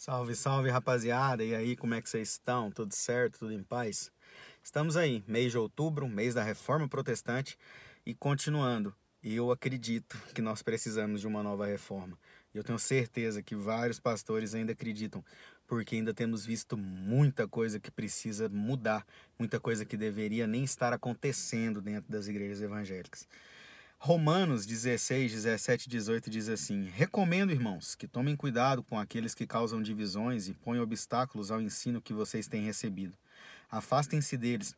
[0.00, 1.42] Salve, salve rapaziada!
[1.42, 2.70] E aí, como é que vocês estão?
[2.70, 3.40] Tudo certo?
[3.40, 4.12] Tudo em paz?
[4.62, 7.58] Estamos aí, mês de outubro, mês da reforma protestante
[8.06, 8.94] e continuando.
[9.20, 12.16] Eu acredito que nós precisamos de uma nova reforma.
[12.54, 15.24] Eu tenho certeza que vários pastores ainda acreditam,
[15.66, 19.04] porque ainda temos visto muita coisa que precisa mudar,
[19.36, 23.26] muita coisa que deveria nem estar acontecendo dentro das igrejas evangélicas.
[24.00, 29.44] Romanos 16, 17 e 18 diz assim: Recomendo, irmãos, que tomem cuidado com aqueles que
[29.44, 33.12] causam divisões e põem obstáculos ao ensino que vocês têm recebido.
[33.68, 34.76] Afastem-se deles,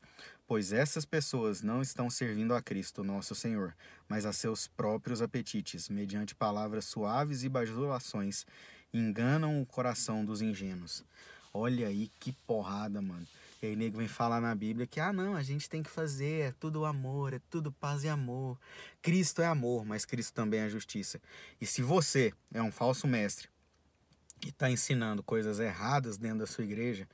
[0.49, 3.77] pois essas pessoas não estão servindo a Cristo, nosso Senhor,
[4.09, 8.47] mas a seus próprios apetites, mediante palavras suaves e bajulações,
[8.93, 11.05] enganam o coração dos ingênuos.
[11.53, 13.27] Olha aí que porrada, mano.
[13.63, 16.49] E aí nego vem falar na Bíblia que, ah não, a gente tem que fazer,
[16.49, 18.59] é tudo amor, é tudo paz e amor.
[19.03, 21.21] Cristo é amor, mas Cristo também é justiça.
[21.61, 23.49] E se você é um falso mestre
[24.45, 27.07] e está ensinando coisas erradas dentro da sua igreja,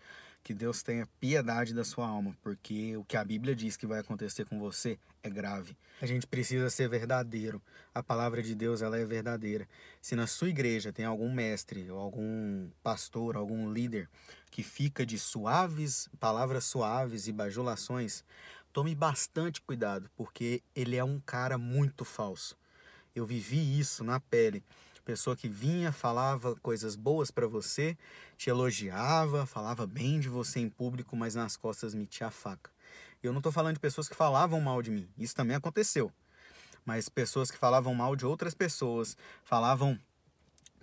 [0.47, 3.99] que Deus tenha piedade da sua alma, porque o que a Bíblia diz que vai
[3.99, 5.77] acontecer com você é grave.
[6.01, 7.61] A gente precisa ser verdadeiro.
[7.93, 9.69] A palavra de Deus ela é verdadeira.
[10.01, 14.09] Se na sua igreja tem algum mestre, algum pastor, algum líder
[14.49, 18.23] que fica de suaves, palavras suaves e bajulações,
[18.73, 22.57] tome bastante cuidado, porque ele é um cara muito falso.
[23.17, 24.63] Eu vivi isso na pele
[25.07, 27.97] pessoa que vinha, falava coisas boas para você,
[28.37, 32.73] te elogiava, falava bem de você em público, mas nas costas metia a faca.
[33.23, 36.13] Eu não estou falando de pessoas que falavam mal de mim, isso também aconteceu.
[36.85, 39.99] Mas pessoas que falavam mal de outras pessoas, falavam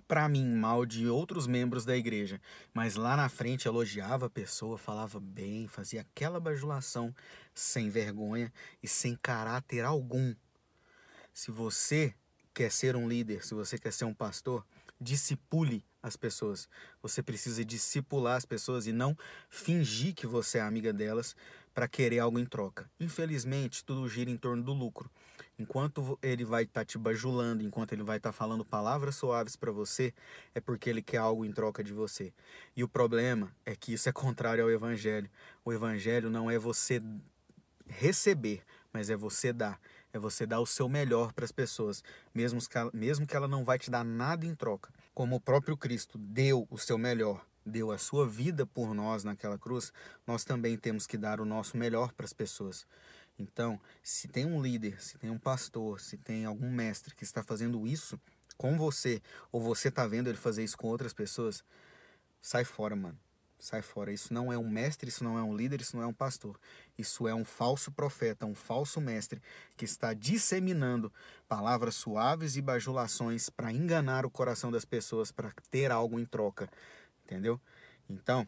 [0.08, 2.40] para mim mal de outros membros da igreja,
[2.74, 7.14] mas lá na frente elogiava a pessoa, falava bem, fazia aquela bajulação
[7.54, 10.34] sem vergonha e sem caráter algum.
[11.34, 12.14] Se você
[12.54, 14.66] quer ser um líder, se você quer ser um pastor,
[15.00, 16.68] discipule as pessoas.
[17.02, 19.18] Você precisa discipular as pessoas e não
[19.50, 21.36] fingir que você é amiga delas
[21.74, 22.90] para querer algo em troca.
[23.00, 25.10] Infelizmente, tudo gira em torno do lucro.
[25.58, 29.56] Enquanto ele vai estar tá te bajulando, enquanto ele vai estar tá falando palavras suaves
[29.56, 30.14] para você,
[30.54, 32.34] é porque ele quer algo em troca de você.
[32.76, 35.30] E o problema é que isso é contrário ao evangelho.
[35.66, 37.02] O evangelho não é você
[37.88, 39.80] receber, mas é você dar
[40.14, 42.04] é você dar o seu melhor para as pessoas,
[42.34, 44.94] mesmo que, ela, mesmo que ela não vai te dar nada em troca.
[45.14, 49.58] Como o próprio Cristo deu o seu melhor, deu a sua vida por nós naquela
[49.58, 49.92] cruz,
[50.26, 52.86] nós também temos que dar o nosso melhor para as pessoas.
[53.38, 57.42] Então, se tem um líder, se tem um pastor, se tem algum mestre que está
[57.42, 58.20] fazendo isso
[58.56, 61.64] com você, ou você está vendo ele fazer isso com outras pessoas,
[62.40, 63.18] sai fora, mano.
[63.64, 64.12] Sai fora.
[64.12, 66.60] Isso não é um mestre, isso não é um líder, isso não é um pastor.
[66.98, 69.42] Isso é um falso profeta, um falso mestre
[69.78, 71.10] que está disseminando
[71.48, 76.70] palavras suaves e bajulações para enganar o coração das pessoas, para ter algo em troca.
[77.24, 77.58] Entendeu?
[78.10, 78.46] Então,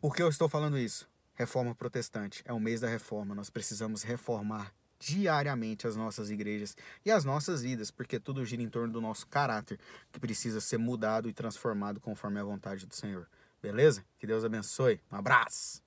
[0.00, 1.06] por que eu estou falando isso?
[1.34, 2.42] Reforma protestante.
[2.46, 3.34] É o mês da reforma.
[3.34, 8.70] Nós precisamos reformar diariamente as nossas igrejas e as nossas vidas, porque tudo gira em
[8.70, 9.78] torno do nosso caráter,
[10.10, 13.28] que precisa ser mudado e transformado conforme a vontade do Senhor.
[13.64, 14.04] Beleza?
[14.18, 15.00] Que Deus abençoe.
[15.10, 15.82] Um abraço.